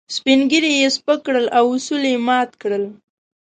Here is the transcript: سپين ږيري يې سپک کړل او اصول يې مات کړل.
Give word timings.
سپين 0.15 0.39
ږيري 0.49 0.71
يې 0.81 0.87
سپک 0.97 1.19
کړل 1.25 1.45
او 1.57 1.63
اصول 1.75 2.03
يې 2.11 2.17
مات 2.27 2.49
کړل. 2.61 2.83